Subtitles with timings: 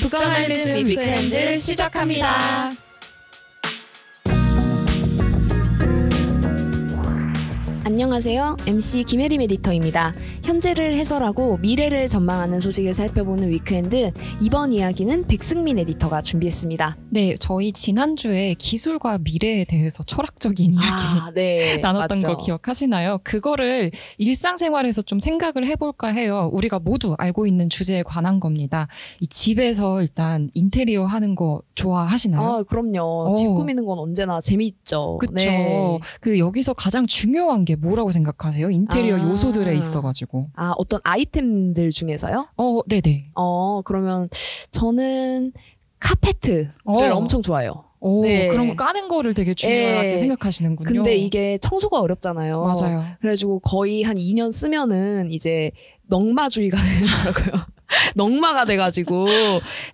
[0.00, 2.87] 북저널리즘 Weekend 시작합니다.
[7.88, 8.58] 안녕하세요.
[8.66, 10.12] MC 김혜림 에디터입니다.
[10.44, 14.12] 현재를 해설하고 미래를 전망하는 소식을 살펴보는 Weekend.
[14.42, 16.98] 이번 이야기는 백승민 에디터가 준비했습니다.
[17.08, 21.78] 네, 저희 지난주에 기술과 미래에 대해서 철학적인 이야기 아, 네.
[21.80, 22.28] 나눴던 맞죠.
[22.28, 23.20] 거 기억하시나요?
[23.24, 26.50] 그거를 일상생활에서 좀 생각을 해볼까 해요.
[26.52, 28.86] 우리가 모두 알고 있는 주제에 관한 겁니다.
[29.20, 32.42] 이 집에서 일단 인테리어 하는 거 좋아하시나요?
[32.42, 33.30] 아, 그럼요.
[33.30, 33.34] 어.
[33.34, 35.16] 집 꾸미는 건 언제나 재미있죠.
[35.16, 35.32] 그쵸.
[35.32, 35.98] 네.
[36.20, 38.70] 그 여기서 가장 중요한 게 뭐라고 생각하세요?
[38.70, 39.22] 인테리어 아.
[39.22, 40.50] 요소들에 있어가지고.
[40.54, 42.48] 아, 어떤 아이템들 중에서요?
[42.56, 43.30] 어, 네네.
[43.34, 44.28] 어, 그러면
[44.70, 45.52] 저는
[46.00, 46.98] 카페트를 어.
[47.12, 47.84] 엄청 좋아해요.
[48.00, 48.46] 오, 네.
[48.48, 50.18] 그런 거 까는 거를 되게 중요하게 예.
[50.18, 51.02] 생각하시는군요.
[51.02, 52.62] 근데 이게 청소가 어렵잖아요.
[52.62, 53.04] 맞아요.
[53.20, 55.72] 그래가지고 거의 한 2년 쓰면은 이제
[56.06, 56.76] 넉마주의가
[57.34, 57.66] 되더라고요.
[58.14, 59.26] 넉마가 돼가지고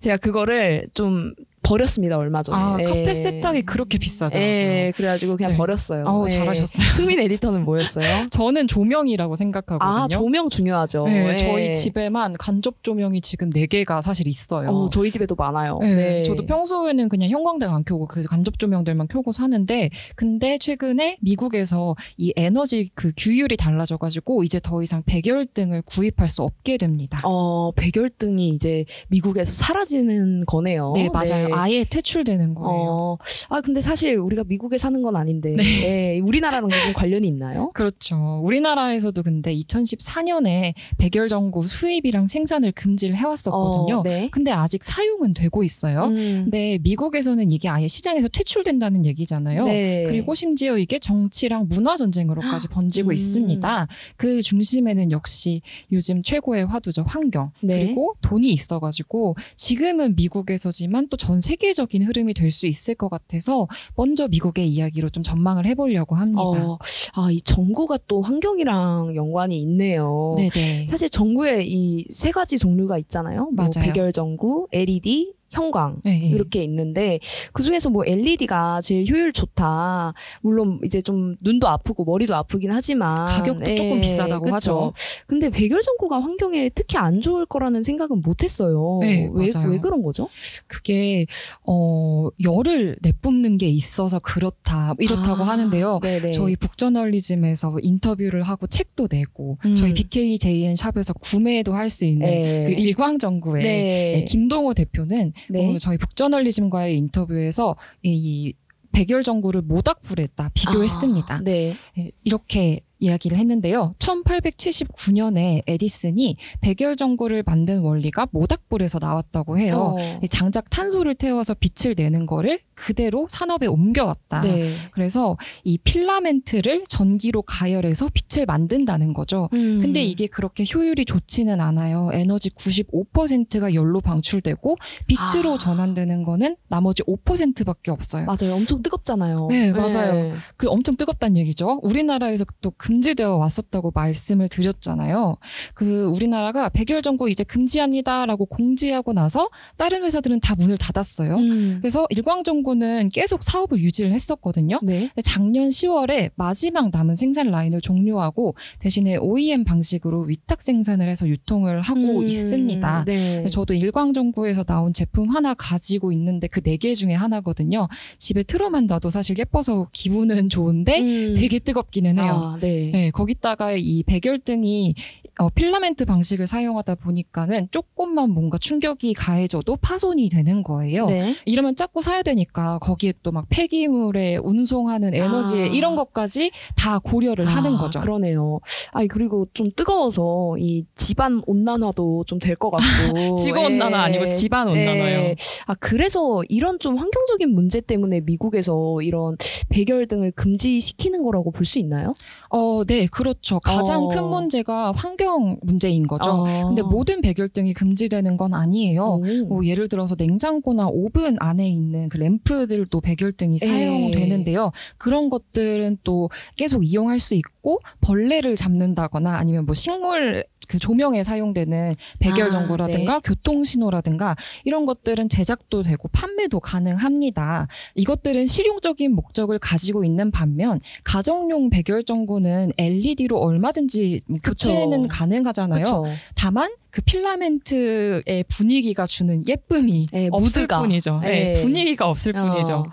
[0.01, 1.33] 제가 그거를 좀
[1.65, 2.57] 버렸습니다 얼마 전에.
[2.57, 2.83] 아, 예.
[2.83, 4.49] 카페 세탁이 그렇게 비싸더라고요.
[4.49, 5.57] 예, 그래가지고 그냥 네.
[5.57, 6.05] 버렸어요.
[6.05, 6.29] 어우, 예.
[6.29, 6.91] 잘하셨어요.
[6.93, 8.27] 승민 에디터는 뭐였어요?
[8.29, 10.03] 저는 조명이라고 생각하거든요.
[10.03, 11.05] 아, 조명 중요하죠.
[11.05, 11.37] 네, 예.
[11.37, 14.69] 저희 집에만 간접 조명이 지금 4 개가 사실 있어요.
[14.69, 15.79] 어, 저희 집에도 많아요.
[15.81, 16.23] 네, 네.
[16.23, 22.33] 저도 평소에는 그냥 형광등 안 켜고 그 간접 조명들만 켜고 사는데 근데 최근에 미국에서 이
[22.35, 27.21] 에너지 그 규율이 달라져가지고 이제 더 이상 백열등을 구입할 수 없게 됩니다.
[27.23, 30.93] 어, 백열등이 이제 미국에서 사라지는 거네요.
[30.95, 31.54] 네 맞아요.
[31.55, 31.61] 네.
[31.61, 32.89] 아예 퇴출되는 거예요.
[32.89, 33.17] 어,
[33.49, 37.71] 아, 근데 사실 우리가 미국에 사는 건 아닌데, 예, 우리나라랑 무슨 관련이 있나요?
[37.73, 38.41] 그렇죠.
[38.43, 43.99] 우리나라에서도 근데 2014년에 백열 전구 수입이랑 생산을 금지를 해왔었거든요.
[43.99, 44.29] 어, 네.
[44.31, 46.05] 근데 아직 사용은 되고 있어요.
[46.05, 49.65] 음, 근데 미국에서는 이게 아예 시장에서 퇴출된다는 얘기잖아요.
[49.65, 50.03] 네.
[50.07, 53.13] 그리고 심지어 이게 정치랑 문화 전쟁으로까지 번지고 음.
[53.13, 53.87] 있습니다.
[54.17, 55.61] 그 중심에는 역시
[55.91, 57.85] 요즘 최고의 화두죠 환경 네.
[57.85, 64.67] 그리고 돈이 있어가지고 지금은 미국에서지만 또전 세계적인 흐름이 될 수 있을 것 같아서 먼저 미국의
[64.69, 66.41] 이야기로 좀 전망을 해보려고 합니다.
[66.41, 66.77] 어,
[67.13, 70.35] 아, 이 전구가 또 환경이랑 연관이 있네요.
[70.37, 70.87] 네네.
[70.87, 73.49] 사실 전구에 이 세 가지 종류가 있잖아요.
[73.51, 73.91] 뭐 맞아요.
[73.93, 76.27] 백열 전구, LED, 형광 네, 네.
[76.27, 77.19] 이렇게 있는데
[77.53, 80.13] 그 중에서 뭐 LED가 제일 효율 좋다.
[80.41, 84.55] 물론 이제 좀 눈도 아프고 머리도 아프긴 하지만 가격도 조금 비싸다고 그쵸.
[84.55, 84.93] 하죠.
[85.27, 88.99] 근데 백열 전구가 환경에 특히 안 좋을 거라는 생각은 못했어요.
[89.01, 89.71] 네, 왜, 맞아요.
[89.71, 90.29] 왜 그런 거죠?
[90.67, 91.25] 그게
[91.65, 95.99] 어 열을 내뿜는 게 있어서 그렇다 이렇다고 아, 하는데요.
[96.03, 96.31] 네네.
[96.31, 99.75] 저희 북저널리즘에서 인터뷰를 하고 책도 내고 음.
[99.75, 102.65] 저희 BKJN 샵에서 구매도 할 수 있는 네.
[102.65, 104.11] 그 일광 전구의 네.
[104.15, 105.73] 네, 김동호 대표는 네.
[105.73, 108.53] 어, 저희 북저널리즘과의 인터뷰에서 이, 이
[108.91, 111.35] 백열 전구를 모닥불에다 비교했습니다.
[111.35, 111.75] 아, 네.
[111.97, 113.95] 예, 이렇게 이야기를 했는데요.
[113.99, 119.95] 1879년에 에디슨이 백열 전구를 만든 원리가 모닥불에서 나왔다고 해요.
[119.97, 120.19] 어.
[120.23, 124.41] 이 장작 탄소를 태워서 빛을 내는 거를 그대로 산업에 옮겨왔다.
[124.41, 124.73] 네.
[124.91, 129.49] 그래서 이 필라멘트를 전기로 가열해서 빛을 만든다는 거죠.
[129.53, 129.79] 음.
[129.81, 132.09] 근데 이게 그렇게 효율이 좋지는 않아요.
[132.13, 134.77] 에너지 95%가 열로 방출되고
[135.07, 135.57] 빛으로 아.
[135.57, 138.25] 전환되는 거는 나머지 5%밖에 없어요.
[138.25, 138.55] 맞아요.
[138.55, 139.47] 엄청 뜨겁잖아요.
[139.49, 140.33] 네, 맞아요.
[140.57, 141.79] 그 엄청 뜨겁다는 얘기죠.
[141.83, 145.37] 우리나라에서 또 금지되어 왔었다고 말씀을 드렸잖아요.
[145.73, 151.35] 그 우리나라가 백열 전구 이제 금지합니다라고 공지하고 나서 다른 회사들은 다 문을 닫았어요.
[151.37, 151.77] 음.
[151.81, 154.79] 그래서 일광 전구는 계속 사업을 유지를 했었거든요.
[154.83, 155.09] 네.
[155.23, 162.19] 작년 10월에 마지막 남은 생산 라인을 종료하고 대신에 OEM 방식으로 위탁 생산을 해서 유통을 하고
[162.19, 163.05] 음, 있습니다.
[163.05, 163.47] 네.
[163.49, 167.87] 저도 일광 전구에서 나온 제품 하나 가지고 있는데 그 네 개 중에 하나거든요.
[168.17, 171.33] 집에 틀어만 놔도 사실 예뻐서 기분은 좋은데 음.
[171.35, 172.53] 되게 뜨겁기는 해요.
[172.55, 172.74] 아, 네.
[172.93, 174.95] 네, 거기다가 이 백열등이
[175.37, 181.07] 어, 필라멘트 방식을 사용하다 보니까는 조금만 뭔가 충격이 가해져도 파손이 되는 거예요.
[181.07, 181.35] 네.
[181.45, 185.65] 이러면 자꾸 사야 되니까 거기에 또 막 폐기물에 운송하는 에너지에 아.
[185.65, 187.99] 이런 것까지 다 고려를 하는 아, 거죠.
[187.99, 188.61] 그러네요.
[188.93, 193.35] 아니 그리고 좀 뜨거워서 이 집안 온난화도 좀 될 것 같고.
[193.35, 194.01] 지구 온난화 예.
[194.03, 195.17] 아니고 집안 온난화요.
[195.19, 195.35] 예.
[195.65, 199.35] 아 그래서 이런 좀 환경적인 문제 때문에 미국에서 이런
[199.69, 202.13] 백열 등을 금지시키는 거라고 볼 수 있나요?
[202.49, 203.59] 어, 네, 그렇죠.
[203.59, 204.07] 가장 어.
[204.07, 206.29] 큰 문제가 환경 문제인 거죠.
[206.29, 206.67] 어.
[206.67, 209.03] 근데 모든 백열등이 금지되는 건 아니에요.
[209.03, 209.45] 오.
[209.47, 213.65] 뭐 예를 들어서 냉장고나 오븐 안에 있는 그 램프들도 백열등이 예.
[213.65, 214.71] 사용되는데요.
[214.97, 221.95] 그런 것들은 또 계속 이용할 수 있고 벌레를 잡는다거나 아니면 뭐 식물 그 조명에 사용되는
[222.19, 227.67] 백열 아, 전구라든가 교통 신호라든가 이런 것들은 제작도 되고 판매도 가능합니다.
[227.95, 235.07] 이것들은 실용적인 목적을 가지고 있는 반면 가정용 백열 전구는 LED로 얼마든지 교체는 그쵸.
[235.09, 235.83] 가능하잖아요.
[235.83, 236.05] 그쵸.
[236.35, 240.79] 다만 그 필라멘트의 분위기가 주는 예쁨이 네, 없을 무드가.
[240.81, 241.19] 뿐이죠.
[241.19, 241.61] 네, 네.
[241.61, 242.85] 분위기가 없을 뿐이죠.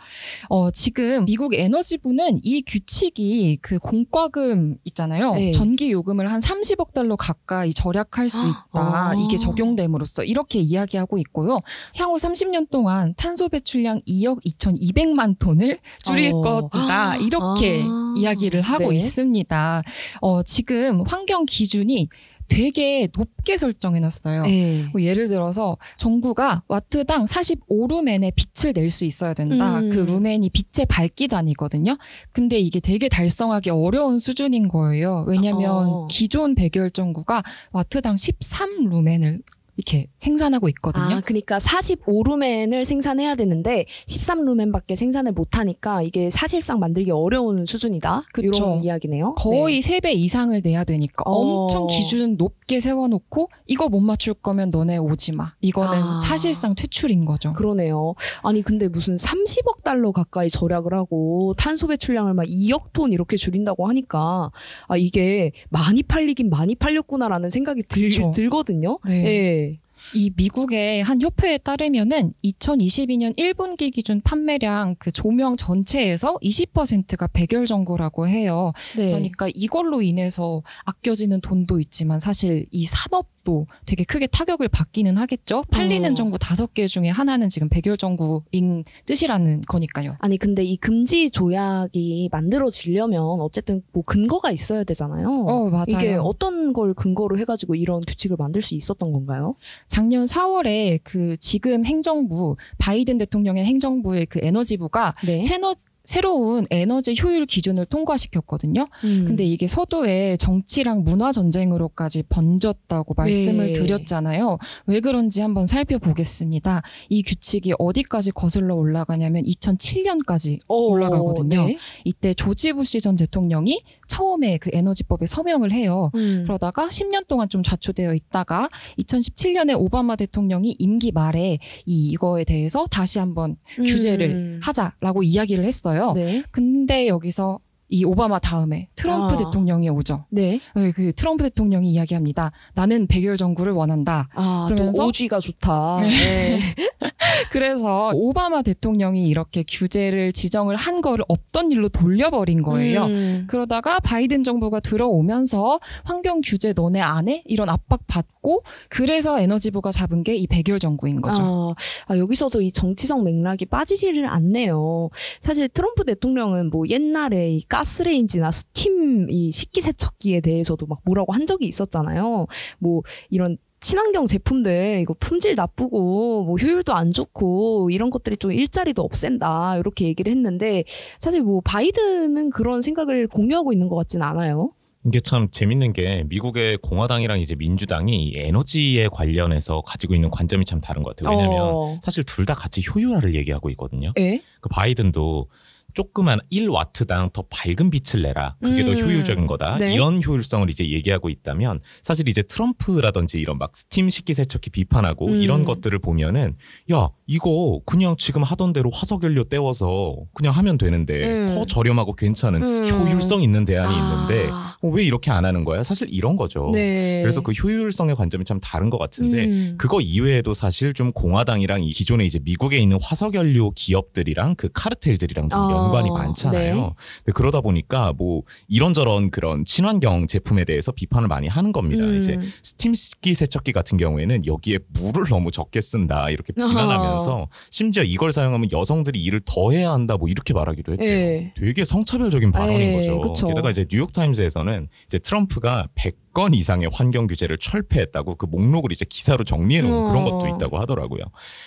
[0.55, 5.33] 어, 지금 미국 에너지부는 이 규칙이 그 공과금 있잖아요.
[5.33, 5.51] 네.
[5.51, 8.59] 전기 요금을 한 30억 달러 가까이 절약할 수 있다.
[8.75, 9.15] 아.
[9.17, 11.61] 이게 적용됨으로써 이렇게 이야기하고 있고요.
[11.97, 16.43] 향후 30년 동안 탄소 배출량 2억 2,200만 톤을 줄일 어.
[16.69, 17.17] 것이다.
[17.17, 18.15] 이렇게 아.
[18.19, 18.97] 이야기를 하고 네.
[18.97, 19.83] 있습니다.
[20.21, 22.11] 어, 지금 환경 기준이
[22.49, 24.43] 되게 높게 설정해놨어요.
[24.45, 24.85] 네.
[24.93, 29.81] 뭐 예를 들어서 정부가 와트당 45루멘의 빛을 낼 수 있어야 된다.
[29.81, 29.89] 음.
[29.91, 31.97] 그 루멘이 빛의 밝기 단위거든요.
[32.33, 35.25] 근데 이게 되게 달성하기 어려운 수준인 거예요.
[35.29, 36.09] 왜냐하면 어.
[36.11, 37.43] 기존 백열전구가
[37.73, 39.43] 와트당 13루멘을
[39.83, 41.17] 이렇게 생산하고 있거든요.
[41.17, 48.25] 아, 그러니까 45루멘을 생산해야 되는데 13루멘밖에 생산을 못 하니까 이게 사실상 만들기 어려운 수준이다.
[48.33, 48.47] 그쵸.
[48.47, 49.35] 이런 이야기네요.
[49.35, 49.89] 거의 네.
[49.89, 51.33] 세배 이상을 내야 되니까 어.
[51.65, 55.55] 엄청 기준 높게 세워 놓고 이거 못 맞출 거면 너네 오지 마.
[55.61, 56.17] 이거는 아.
[56.19, 57.53] 사실상 퇴출인 거죠.
[57.53, 58.15] 그러네요.
[58.43, 63.89] 아니 근데 무슨 30억 달러 가까이 절약을 하고 탄소 배출량을 막 2억 톤 이렇게 줄인다고
[63.89, 64.51] 하니까
[64.87, 68.33] 아 이게 많이 팔리긴 많이 팔렸구나라는 생각이 들, 그쵸.
[68.35, 68.99] 들거든요.
[69.07, 69.25] 네.
[69.27, 69.72] 예.
[70.15, 78.29] 이 미국의 한 협회에 따르면은 2022년 1분기 기준 판매량 그 조명 전체에서 20%가 백열 전구라고
[78.29, 78.73] 해요.
[78.97, 79.07] 네.
[79.07, 85.65] 그러니까 이걸로 인해서 아껴지는 돈도 있지만 사실 이 산업도 되게 크게 타격을 받기는 하겠죠.
[85.71, 86.15] 팔리는 어.
[86.15, 90.17] 전구 다섯 개 중에 하나는 지금 백열 전구인 뜻이라는 거니까요.
[90.19, 95.29] 아니 근데 이 금지 조약이 만들어지려면 어쨌든 뭐 근거가 있어야 되잖아요.
[95.29, 95.85] 어, 맞아요.
[95.95, 99.55] 이게 어떤 걸 근거로 해가지고 이런 규칙을 만들 수 있었던 건가요?
[99.93, 105.43] 작년 4월에 그 지금 행정부 바이든 대통령의 행정부의 그 에너지부가 네.
[105.43, 108.89] 새너, 새로운 에너지 효율 기준을 통과시켰거든요.
[109.05, 109.25] 음.
[109.27, 113.73] 근데 이게 서두에 정치랑 문화 전쟁으로까지 번졌다고 말씀을 네.
[113.75, 114.57] 드렸잖아요.
[114.87, 116.81] 왜 그런지 한번 살펴보겠습니다.
[117.11, 121.67] 이 규칙이 어디까지 거슬러 올라가냐면 2007년까지 어, 올라가거든요.
[121.67, 121.77] 네.
[122.05, 123.83] 이때 조지 부시 전 대통령이
[124.13, 126.11] 처음에 그 에너지법에 서명을 해요.
[126.15, 126.43] 음.
[126.45, 128.69] 그러다가 10년 동안 좀 좌초되어 있다가
[128.99, 134.61] 2017년에 오바마 대통령이 임기 말에 이 이거에 대해서 다시 한번 규제를 음.
[134.63, 136.13] 하자라고 이야기를 했어요.
[136.15, 136.43] 네.
[136.51, 137.59] 근데 여기서
[137.93, 139.37] 이 오바마 다음에 트럼프 아.
[139.37, 140.25] 대통령이 오죠.
[140.31, 140.61] 네.
[140.75, 142.51] 네, 그 트럼프 대통령이 이야기합니다.
[142.75, 144.29] 나는 백열 정구를 원한다.
[144.35, 146.01] 아, 그러면서- 또 오쥐가 좋다.
[146.01, 146.59] 네.
[147.51, 153.05] 그래서 오바마 대통령이 이렇게 규제를 지정을 한 거를 없던 일로 돌려버린 거예요.
[153.05, 153.45] 음.
[153.47, 157.43] 그러다가 바이든 정부가 들어오면서 환경 규제 너네 안 해?
[157.47, 161.43] 이런 압박 받고 그래서 에너지부가 잡은 게 이 백열 정구인 거죠.
[161.43, 161.75] 아,
[162.15, 165.11] 아, 여기서도 이 정치적 맥락이 빠지지를 않네요.
[165.41, 171.67] 사실 트럼프 대통령은 뭐 옛날에 이 가스레인지나 스팀 이 식기세척기에 대해서도 막 뭐라고 한 적이
[171.67, 172.47] 있었잖아요.
[172.79, 179.03] 뭐 이런 친환경 제품들 이거 품질 나쁘고 뭐 효율도 안 좋고 이런 것들이 좀 일자리도
[179.03, 180.85] 없앤다 이렇게 얘기를 했는데
[181.19, 184.71] 사실 뭐 바이든은 그런 생각을 공유하고 있는 것 같진 않아요.
[185.05, 190.81] 이게 참 재밌는 게 미국의 공화당이랑 이제 민주당이 이 에너지에 관련해서 가지고 있는 관점이 참
[190.81, 191.37] 다른 것 같아요.
[191.37, 191.99] 왜냐하면 어.
[192.03, 194.13] 사실 둘 다 같이 효율화를 얘기하고 있거든요.
[194.21, 194.41] 예?
[194.61, 195.49] 그 바이든도
[195.95, 198.57] 조그만 1와트당 더 밝은 빛을 내라.
[198.63, 199.01] 그게 더 음.
[199.01, 199.79] 효율적인 거다.
[199.79, 199.95] 네.
[199.95, 205.41] 이런 효율성을 이제 얘기하고 있다면 사실 이제 트럼프라든지 이런 막 스팀 식기세척기 비판하고 음.
[205.43, 206.57] 이런 것들을 보면은
[206.93, 211.49] 야 이거 그냥 지금 하던 대로 화석연료 떼워서 그냥 하면 되는데 음.
[211.49, 212.89] 더 저렴하고 괜찮은 음.
[212.89, 215.85] 효율성 있는 대안이 있는데 아, 어, 왜 이렇게 안 하는 거야?
[215.85, 216.71] 사실 이런 거죠.
[216.73, 217.21] 네.
[217.23, 219.75] 그래서 그 효율성의 관점이 참 다른 것 같은데 음.
[219.79, 225.61] 그거 이외에도 사실 좀 공화당이랑 이 기존에 이제 미국에 있는 화석연료 기업들이랑 그 카르텔들이랑 좀
[225.61, 226.75] 어, 연관이 많잖아요.
[226.75, 226.83] 네.
[227.19, 232.05] 근데 그러다 보니까 뭐 이런저런 그런 친환경 제품에 대해서 비판을 많이 하는 겁니다.
[232.05, 232.19] 음.
[232.19, 238.33] 이제 스팀 식기 세척기 같은 경우에는 여기에 물을 너무 적게 쓴다 이렇게 비난하면서 심지어 이걸
[238.33, 241.09] 사용하면 여성들이 일을 더 해야 한다 뭐 이렇게 말하기도 했대요.
[241.09, 241.55] 예.
[241.57, 243.21] 되게 성차별적인 발언인 예, 거죠.
[243.21, 243.49] 그쵸.
[243.49, 244.72] 게다가 이제 뉴욕 타임즈에서는
[245.07, 250.09] 이제 트럼프가 100건 이상의 환경 규제를 철폐했다고 그 목록을 이제 기사로 정리해 놓은 어.
[250.11, 251.23] 그런 것도 있다고 하더라고요.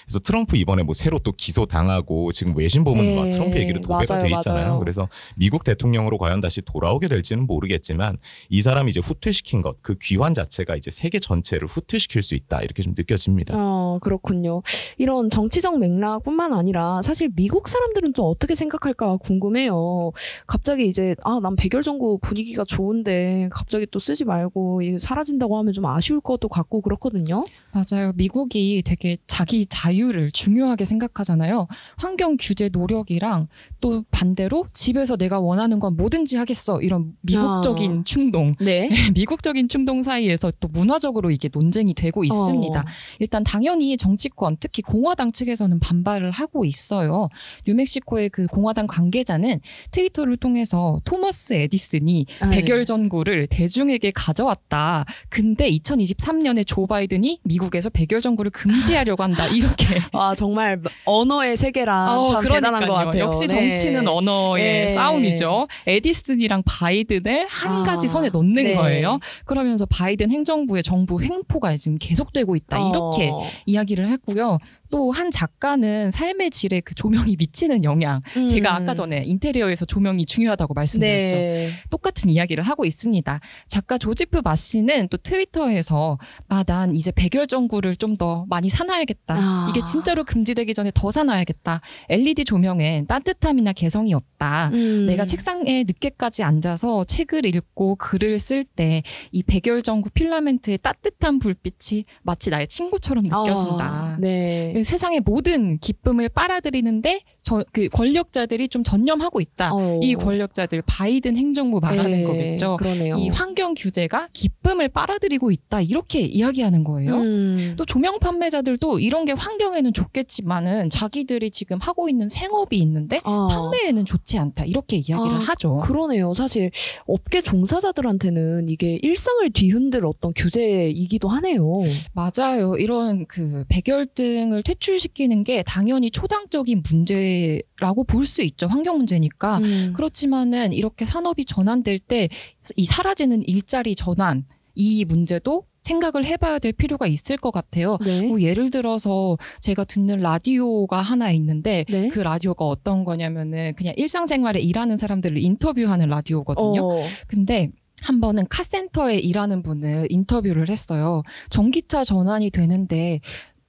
[0.05, 3.81] 그래서 트럼프 이번에 뭐 새로 또 기소 당하고 지금 외신 보면 예, 막 트럼프 얘기로
[3.81, 4.65] 도배가 맞아요, 돼 있잖아요.
[4.65, 4.79] 맞아요.
[4.79, 8.17] 그래서 미국 대통령으로 과연 다시 돌아오게 될지는 모르겠지만
[8.49, 12.81] 이 사람이 이제 후퇴시킨 것 그 귀환 자체가 이제 세계 전체를 후퇴시킬 수 있다 이렇게
[12.81, 13.53] 좀 느껴집니다.
[13.55, 14.63] 어, 그렇군요.
[14.97, 20.11] 이런 정치적 맥락뿐만 아니라 사실 미국 사람들은 또 어떻게 생각할까 궁금해요.
[20.47, 25.85] 갑자기 이제 아, 난 백열전구 분위기가 좋은데 갑자기 또 쓰지 말고 이게 사라진다고 하면 좀
[25.85, 27.43] 아쉬울 것도 같고 그렇거든요.
[27.71, 28.13] 맞아요.
[28.15, 31.67] 미국이 되게 자기 자유를 중요하게 생각하잖아요.
[31.97, 33.47] 환경 규제 노력이랑
[33.81, 36.81] 또 반대로 집에서 내가 원하는 건 뭐든지 하겠어.
[36.81, 38.03] 이런 미국적인 아.
[38.05, 38.55] 충동.
[38.61, 38.89] 네.
[39.13, 42.79] 미국적인 충동 사이에서 또 문화적으로 이게 논쟁이 되고 있습니다.
[42.79, 42.83] 어.
[43.19, 47.29] 일단 당연히 정치권, 특히 공화당 측에서는 반발을 하고 있어요.
[47.67, 49.59] 뉴멕시코의 그 공화당 관계자는
[49.91, 52.61] 트위터를 통해서 토머스 에디슨이 아, 네.
[52.61, 55.05] 백열 전구를 대중에게 가져 왔다.
[55.29, 59.47] 근데 2023년에 조 바이든이 미국에서 백열 전구를 금지하려고 한다.
[59.55, 59.99] 이렇게.
[60.11, 62.87] 아 정말 언어의 세계라 어, 참 대단한 그러니까요.
[62.87, 63.23] 것 같아요.
[63.23, 63.47] 역시 네.
[63.47, 64.87] 정치는 언어의 네.
[64.87, 65.67] 싸움이죠.
[65.87, 68.75] 에디슨이랑 바이든을 한 아, 가지 선에 넣는 네.
[68.75, 69.19] 거예요.
[69.45, 72.77] 그러면서 바이든 행정부의 정부 횡포가 지금 계속되고 있다.
[72.89, 73.41] 이렇게 어.
[73.65, 74.59] 이야기를 했고요.
[74.89, 78.21] 또 한 작가는 삶의 질에 그 조명이 미치는 영향.
[78.35, 78.47] 음.
[78.47, 81.35] 제가 아까 전에 인테리어에서 조명이 중요하다고 말씀드렸죠.
[81.35, 81.69] 네.
[81.89, 83.39] 똑같은 이야기를 하고 있습니다.
[83.67, 89.35] 작가 조지프 마 씨는 또 트위터에서 아, 난 이제 백열 전구를 좀 더 많이 사놔야겠다.
[89.37, 89.67] 아.
[89.69, 91.81] 이게 진짜로 금지되기 전에 더 사놔야겠다.
[92.09, 94.69] LED 조명엔 따뜻함이나 개성이 없다.
[94.73, 95.05] 음.
[95.05, 102.05] 내가 책상에 늦게까지 앉아서 책을 읽고 글을 쓸 때 이 백열 전구 필라멘트의 따뜻한 불빛이
[102.23, 103.83] 마치 나의 친구처럼 느껴진다.
[103.83, 104.71] 아, 네.
[104.83, 109.71] 세상의 모든 기쁨을 빨아들이는데 저, 그 권력자들이 좀 전념하고 있다.
[109.71, 109.99] 어.
[110.01, 112.77] 이 권력자들 바이든 행정부 말하는 네, 거겠죠.
[112.77, 113.17] 그러네요.
[113.17, 115.81] 이 환경 규제가 기쁨을 빨아들이고 있다.
[115.81, 117.13] 이렇게 이야기하는 거예요.
[117.13, 117.75] 음.
[117.77, 123.47] 또 조명 판매자들도 이런 게 환경에는 좋겠지만은 자기들이 지금 하고 있는 생업이 있는데 아.
[123.51, 124.65] 판매에는 좋지 않다.
[124.65, 125.77] 이렇게 이야기를 아, 하죠.
[125.77, 126.33] 그러네요.
[126.33, 126.71] 사실
[127.05, 131.83] 업계 종사자들한테는 이게 일상을 뒤흔들 어떤 규제이기도 하네요.
[132.13, 132.75] 맞아요.
[132.77, 137.34] 이런 그 백열등을 퇴출시키는 게 당연히 초당적인 문제
[137.79, 138.67] 라고 볼 수 있죠.
[138.67, 139.59] 환경 문제니까.
[139.59, 139.93] 음.
[139.95, 142.27] 그렇지만은 이렇게 산업이 전환될 때
[142.75, 147.97] 이 사라지는 일자리 전환 이 문제도 생각을 해봐야 될 필요가 있을 것 같아요.
[148.03, 148.21] 네.
[148.21, 152.07] 뭐 예를 들어서 제가 듣는 라디오가 하나 있는데 네.
[152.07, 156.81] 그 라디오가 어떤 거냐면은 그냥 일상생활에 일하는 사람들을 인터뷰하는 라디오거든요.
[156.83, 157.01] 어.
[157.27, 157.69] 근데
[158.01, 161.21] 한 번은 카센터에 일하는 분을 인터뷰를 했어요.
[161.49, 163.19] 전기차 전환이 되는데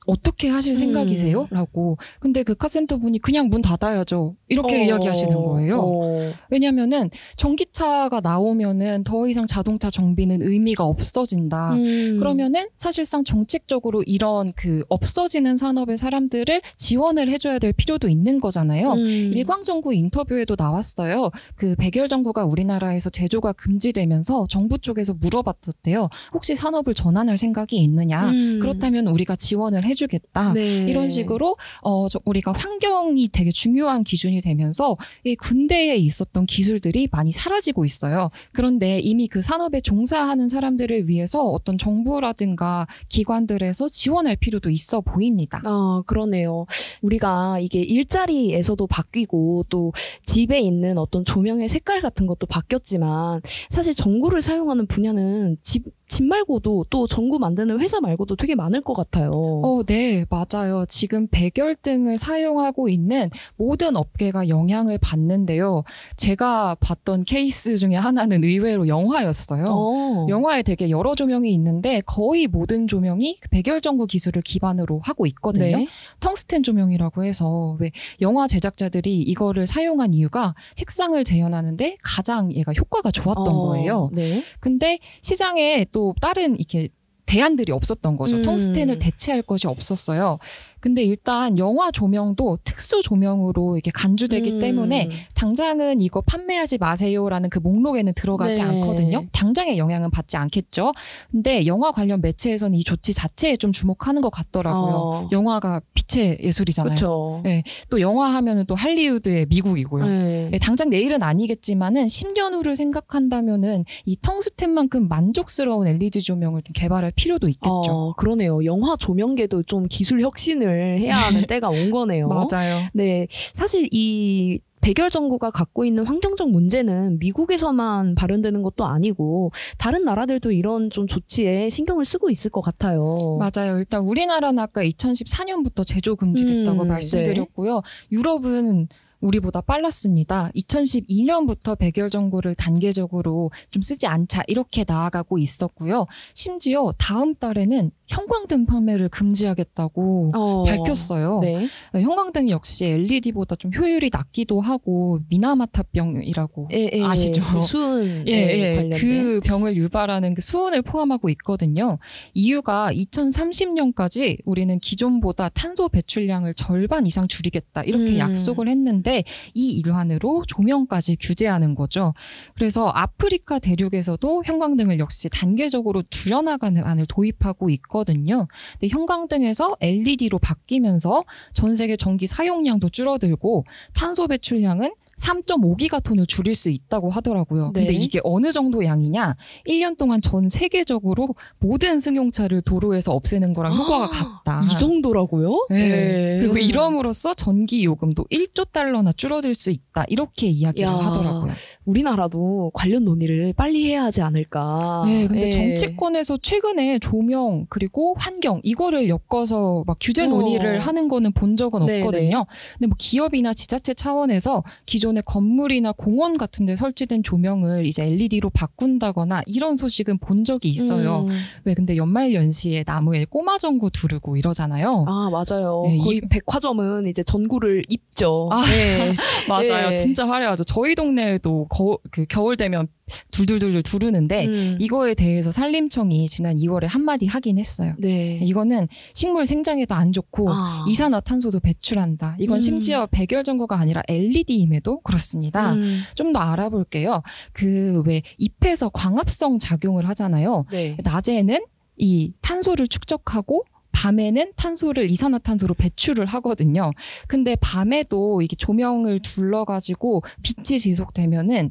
[0.07, 0.77] 어떻게 하실 음.
[0.77, 1.49] 생각이세요?
[1.51, 1.99] 라고.
[2.21, 4.37] 근데 그 카센터 분이 그냥 문 닫아야죠.
[4.49, 4.85] 이렇게 어.
[4.85, 5.81] 이야기하시는 거예요.
[5.81, 6.33] 어.
[6.51, 11.75] 왜냐면은 전기차가 나오면은 더 이상 자동차 정비는 의미가 없어진다.
[11.75, 12.17] 음.
[12.19, 18.93] 그러면은 사실상 정책적으로 이런 그 없어지는 산업의 사람들을 지원을 해줘야 될 필요도 있는 거잖아요.
[18.93, 19.07] 음.
[19.07, 21.31] 일광정구 인터뷰에도 나왔어요.
[21.57, 26.09] 그 백열전구가 우리나라에서 제조가 금지되면서 정부 쪽에서 물어봤었대요.
[26.33, 28.31] 혹시 산업을 전환할 생각이 있느냐?
[28.31, 28.61] 음.
[28.61, 30.53] 그렇다면 우리가 지원을 해 주겠다.
[30.53, 30.87] 네.
[30.89, 37.33] 이런 식으로 어 저- 우리가 환경이 되게 중요한 기준이 되면서 이 군대에 있었던 기술들이 많이
[37.33, 38.31] 사라지고 있어요.
[38.53, 45.61] 그런데 이미 그 산업에 종사하는 사람들을 위해서 어떤 정부라든가 기관들에서 지원할 필요도 있어 보입니다.
[45.65, 46.67] 아, 그러네요.
[47.03, 49.93] 우리가 이게 일자리에서도 바뀌고 또
[50.25, 56.87] 집에 있는 어떤 조명의 색깔 같은 것도 바뀌었지만 사실 전구를 사용하는 분야는 집, 집 말고도
[56.89, 59.31] 또 전구 만드는 회사 말고도 되게 많을 것 같아요.
[59.33, 60.85] 어, 네, 맞아요.
[60.89, 65.83] 지금 백열등을 사용하고 있는 모든 업계가 영향을 받는데요.
[66.17, 69.65] 제가 봤던 케이스 중에 하나는 의외로 영화였어요.
[69.69, 70.27] 어.
[70.29, 75.79] 영화에 되게 여러 조명이 있는데 거의 모든 조명이 그 백열 전구 기술을 기반으로 하고 있거든요.
[75.79, 75.89] 네.
[76.21, 83.49] 텅스텐 조명이라고 해서 왜 영화 제작자들이 이거를 사용한 이유가 색상을 재현하는데 가장 얘가 효과가 좋았던
[83.49, 84.11] 어, 거예요.
[84.13, 84.43] 네.
[84.61, 86.91] 근데 시장에 또 다른 이렇게
[87.25, 88.37] 대안들이 없었던 거죠.
[88.37, 88.43] 음.
[88.43, 90.39] 텅스텐을 대체할 것이 없었어요.
[90.87, 94.59] 근데 일단 영화 조명도 특수 조명으로 이렇게 간주되기 음.
[94.61, 98.69] 때문에 당장은 이거 판매하지 마세요라는 그 목록에는 들어가지 네.
[98.69, 99.27] 않거든요.
[99.33, 100.93] 당장의 영향은 받지 않겠죠.
[101.33, 104.95] 근데 영화 관련 매체에서는 이 조치 자체에 좀 주목하는 것 같더라고요.
[104.95, 105.29] 어.
[105.33, 107.41] 영화가 빛의 예술이잖아요.
[107.43, 107.65] 네.
[107.91, 110.07] 또 영화 하면은 또 할리우드의 미국이고요.
[110.07, 110.49] 네.
[110.53, 117.49] 네, 당장 내일은 아니겠지만은 10년 후를 생각한다면은 이 텅스텐만큼 만족스러운 LED 조명을 좀 개발할 필요도
[117.49, 117.83] 있겠죠.
[117.89, 118.65] 어, 그러네요.
[118.65, 122.29] 영화 조명계도 좀 기술 혁신을 해야 하는 때가 온 거네요.
[122.29, 122.81] 맞아요.
[122.93, 130.53] 네, 사실 이 백열 전구가 갖고 있는 환경적 문제는 미국에서만 발현되는 것도 아니고 다른 나라들도
[130.53, 133.37] 이런 좀 조치에 신경을 쓰고 있을 것 같아요.
[133.41, 133.79] 맞아요.
[133.79, 137.81] 일단 우리나라는 아까 2014년부터 제조 금지됐다고 음, 말씀드렸고요.
[138.13, 138.89] 유럽은
[139.21, 140.51] 우리보다 빨랐습니다.
[140.55, 146.07] 2012년부터 백열 전구를 단계적으로 좀 쓰지 않자 이렇게 나아가고 있었고요.
[146.35, 150.65] 심지어 다음 달에는 형광등 판매를 금지하겠다고 어.
[150.65, 151.41] 밝혔어요.
[151.41, 151.67] 네.
[151.93, 157.43] 형광등 역시 LED보다 좀 효율이 낮기도 하고 미나마타병이라고 예, 예, 아시죠?
[157.53, 158.91] 그 수은 예, 예.
[158.91, 161.99] 그 병을 유발하는 그 수은을 포함하고 있거든요.
[162.33, 168.19] 이유가 2030년까지 우리는 기존보다 탄소 배출량을 절반 이상 줄이겠다 이렇게 음.
[168.19, 169.06] 약속을 했는데
[169.55, 172.15] 이 일환으로 조명까지 규제하는 거죠.
[172.55, 178.49] 그래서 아프리카 대륙에서도 형광등을 역시 단계적으로 줄여나가는 안을 도입하고 있거든요.
[178.73, 187.11] 근데 형광등에서 LED로 바뀌면서 전 세계 전기 사용량도 줄어들고 탄소 배출량은 3.5기가톤을 줄일 수 있다고
[187.11, 187.73] 하더라고요.
[187.73, 187.99] 근데 네.
[187.99, 189.37] 이게 어느 정도 양이냐?
[189.67, 194.63] 1년 동안 전 세계적으로 모든 승용차를 도로에서 없애는 거랑 효과가 같다.
[194.65, 195.67] 이 정도라고요?
[195.71, 195.77] 네.
[195.77, 196.39] 예.
[196.41, 200.05] 그리고 이럼으로써 전기 요금도 1조 달러나 줄어들 수 있다.
[200.09, 200.93] 이렇게 이야기를 야.
[200.93, 201.53] 하더라고요.
[201.85, 205.05] 우리나라도 관련 논의를 빨리 해야 하지 않을까.
[205.07, 205.51] 네, 근데 예.
[205.51, 210.29] 정치권에서 최근에 조명 그리고 환경 이거를 엮어서 막 규제 어.
[210.29, 212.45] 논의를 하는 거는 본 적은 네, 없거든요.
[212.75, 218.51] 근데 뭐 기업이나 지자체 차원에서 기존 의 건물이나 공원 같은 데 설치된 조명을 이제 LED로
[218.51, 221.27] 바꾼다거나 이런 소식은 본 적이 있어요.
[221.29, 221.39] 음.
[221.65, 225.05] 왜 근데 연말 연시에 나무에 꼬마 전구 두르고 이러잖아요.
[225.07, 225.83] 아 맞아요.
[225.87, 228.49] 네, 거의 이- 백화점은 이제 전구를 입죠.
[228.51, 229.13] 아, 네.
[229.49, 229.91] 맞아요.
[229.93, 229.95] 예.
[229.95, 230.65] 진짜 화려하죠.
[230.65, 232.89] 저희 동네에도 거, 그 겨울 되면
[233.31, 234.77] 둘둘둘 두르는데 음.
[234.81, 237.95] 이거에 대해서 산림청이 지난 2월에 한마디 하긴 했어요.
[237.99, 238.39] 네.
[238.43, 240.85] 이거는 식물 생장에도 안 좋고 아.
[240.89, 242.37] 이산화탄소도 배출한다.
[242.41, 242.61] 이건 음.
[242.61, 245.75] 심지어 백열 전구가 아니라 LED임에도 그렇습니다.
[245.75, 246.03] 음.
[246.15, 247.23] 좀더 알아볼게요.
[247.53, 250.65] 그 왜 잎에서 광합성 작용을 하잖아요.
[250.71, 250.97] 네.
[251.03, 251.65] 낮에는
[251.99, 256.91] 이 탄소를 축적하고 밤에는 탄소를 이산화탄소로 배출을 하거든요.
[257.29, 261.71] 근데 밤에도 이게 조명을 둘러가지고 빛이 지속되면은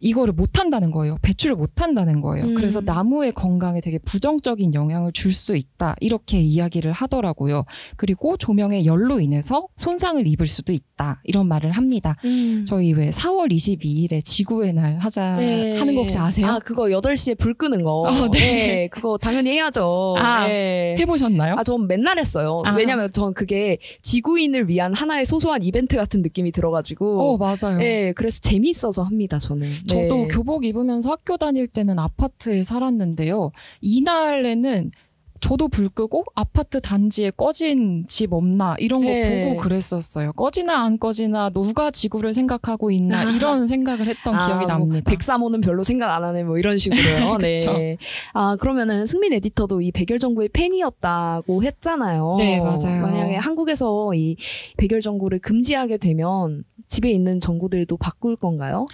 [0.00, 1.16] 이거를 못 한다는 거예요.
[1.22, 2.46] 배출을 못 한다는 거예요.
[2.46, 2.54] 음.
[2.54, 5.94] 그래서 나무의 건강에 되게 부정적인 영향을 줄 수 있다.
[6.00, 7.64] 이렇게 이야기를 하더라고요.
[7.96, 10.89] 그리고 조명의 열로 인해서 손상을 입을 수도 있다.
[11.24, 12.16] 이런 말을 합니다.
[12.24, 12.64] 음.
[12.66, 15.76] 저희 왜 4월 22일에 지구의 날 하자 네.
[15.78, 16.46] 하는 거 혹시 아세요?
[16.46, 18.02] 아, 그거 8시에 불 끄는 거.
[18.02, 18.88] 어, 네.
[18.88, 20.16] 그거 당연히 해야죠.
[20.18, 20.94] 아, 네.
[20.98, 21.54] 해보셨나요?
[21.56, 22.62] 아, 전 맨날 했어요.
[22.64, 22.72] 아.
[22.74, 27.34] 왜냐면 전 그게 지구인을 위한 하나의 소소한 이벤트 같은 느낌이 들어가지고.
[27.34, 27.78] 어, 맞아요.
[27.78, 29.68] 네, 그래서 재미있어서 합니다, 저는.
[29.88, 30.28] 저도 네.
[30.28, 33.52] 교복 입으면서 학교 다닐 때는 아파트에 살았는데요.
[33.80, 34.90] 이날에는
[35.40, 39.48] 저도 불 끄고 아파트 단지에 꺼진 집 없나 이런 거 네.
[39.48, 40.32] 보고 그랬었어요.
[40.32, 45.10] 꺼지나 안 꺼지나 누가 지구를 생각하고 있나 이런 생각을 했던 아, 기억이 뭐 납니다.
[45.10, 47.38] 백사모는 별로 생각 안 하네, 뭐 이런 식으로요.
[47.40, 47.96] 네.
[48.32, 52.36] 아, 그러면은 승민 에디터도 이 백열전구의 팬이었다고 했잖아요.
[52.38, 53.02] 네, 맞아요.
[53.02, 54.36] 만약에 한국에서 이
[54.76, 58.86] 백열전구를 금지하게 되면 집에 있는 전구들도 바꿀 건가요?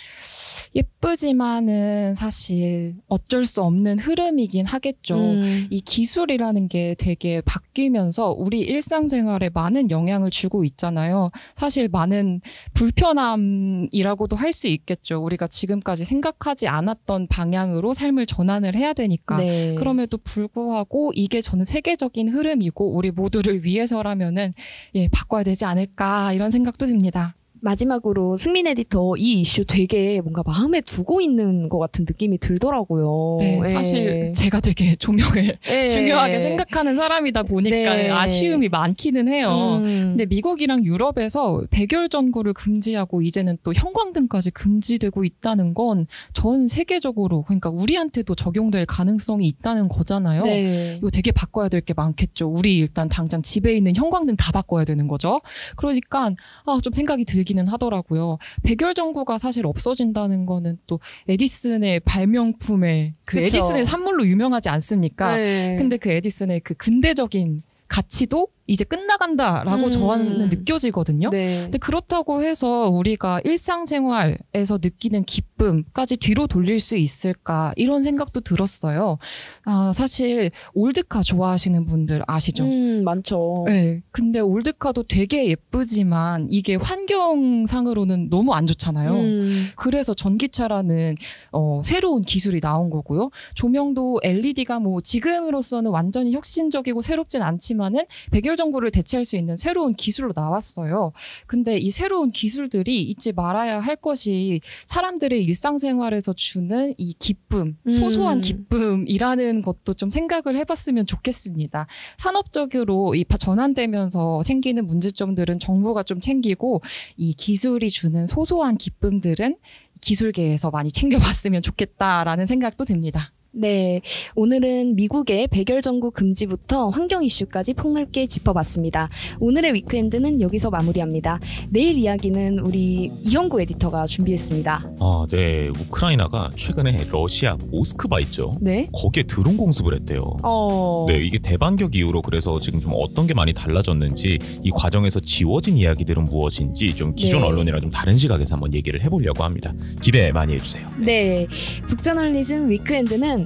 [0.76, 5.16] 예쁘지만은 사실 어쩔 수 없는 흐름이긴 하겠죠.
[5.16, 5.66] 음.
[5.70, 11.30] 이 기술이 라는 게 되게 바뀌면서 우리 일상생활에 많은 영향을 주고 있잖아요.
[11.56, 12.40] 사실 많은
[12.74, 15.22] 불편함이라고도 할 수 있겠죠.
[15.22, 19.36] 우리가 지금까지 생각하지 않았던 방향으로 삶을 전환을 해야 되니까.
[19.36, 19.74] 네.
[19.74, 24.52] 그럼에도 불구하고 이게 저는 세계적인 흐름이고 우리 모두를 위해서라면은
[24.94, 27.36] 예, 바꿔야 되지 않을까 이런 생각도 듭니다.
[27.60, 33.38] 마지막으로 승민 에디터 이 이슈 되게 뭔가 마음에 두고 있는 것 같은 느낌이 들더라고요.
[33.40, 33.68] 네, 예.
[33.68, 35.86] 사실 제가 되게 조명을 예.
[35.86, 38.10] 중요하게 생각하는 사람이다 보니까 네.
[38.10, 39.80] 아쉬움이 많기는 해요.
[39.82, 39.86] 음.
[40.16, 47.70] 근데 미국이랑 유럽에서 백열 전구를 금지하고 이제는 또 형광등까지 금지되고 있다는 건 전 세계적으로 그러니까
[47.70, 50.42] 우리한테도 적용될 가능성이 있다는 거잖아요.
[50.44, 50.96] 네.
[50.98, 52.48] 이거 되게 바꿔야 될 게 많겠죠.
[52.48, 55.40] 우리 일단 당장 집에 있는 형광등 다 바꿔야 되는 거죠.
[55.76, 56.30] 그러니까
[56.64, 58.38] 아, 좀 생각이 들기 는 하더라고요.
[58.62, 63.56] 백열 전구가 사실 없어진다는 거는 또 에디슨의 발명품의 그 그쵸.
[63.56, 65.36] 에디슨의 산물로 유명하지 않습니까?
[65.36, 65.76] 네.
[65.76, 69.90] 근데 그 에디슨의 그 근대적인 가치도 이제 끝나간다라고 음.
[69.90, 71.30] 저는 느껴지거든요.
[71.30, 71.62] 네.
[71.62, 79.18] 근데 그렇다고 해서 우리가 일상생활에서 느끼는 기쁨까지 뒤로 돌릴 수 있을까 이런 생각도 들었어요.
[79.64, 82.64] 아, 사실 올드카 좋아하시는 분들 아시죠?
[82.64, 83.64] 음, 많죠.
[83.68, 84.02] 네.
[84.10, 89.12] 근데 올드카도 되게 예쁘지만 이게 환경상으로는 너무 안 좋잖아요.
[89.12, 89.66] 음.
[89.76, 91.14] 그래서 전기차라는
[91.52, 93.30] 어, 새로운 기술이 나온 거고요.
[93.54, 100.32] 조명도 LED가 뭐 지금으로서는 완전히 혁신적이고 새롭진 않지만은 백열 전구를 대체할 수 있는 새로운 기술로
[100.34, 101.12] 나왔어요.
[101.46, 108.40] 근데 이 새로운 기술들이 잊지 말아야 할 것이 사람들의 일상생활에서 주는 이 기쁨, 소소한 음.
[108.40, 111.86] 기쁨이라는 것도 좀 생각을 해봤으면 좋겠습니다.
[112.18, 116.82] 산업적으로 이 바- 전환되면서 생기는 문제점들은 정부가 좀 챙기고
[117.16, 119.56] 이 기술이 주는 소소한 기쁨들은
[120.00, 123.32] 기술계에서 많이 챙겨봤으면 좋겠다라는 생각도 듭니다.
[123.58, 124.02] 네,
[124.34, 129.08] 오늘은 미국의 백열 전구 금지부터 환경 이슈까지 폭넓게 짚어봤습니다.
[129.40, 131.40] 오늘의 위크엔드는 여기서 마무리합니다.
[131.70, 134.90] 내일 이야기는 우리 이형구 에디터가 준비했습니다.
[135.00, 135.68] 아, 네.
[135.68, 138.52] 우크라이나가 최근에 러시아 모스크바 있죠.
[138.60, 138.88] 네.
[138.92, 140.36] 거기에 드론 공습을 했대요.
[140.42, 141.06] 어.
[141.08, 146.24] 네, 이게 대반격 이후로 그래서 지금 좀 어떤 게 많이 달라졌는지 이 과정에서 지워진 이야기들은
[146.24, 147.46] 무엇인지 좀 기존 네.
[147.46, 149.72] 언론이랑 좀 다른 시각에서 한번 얘기를 해보려고 합니다.
[150.02, 150.86] 기대 많이 해주세요.
[150.98, 151.46] 네,
[151.88, 153.45] 북저널리즘 Weekend는